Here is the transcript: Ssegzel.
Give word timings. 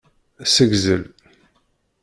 Ssegzel. 0.45 1.03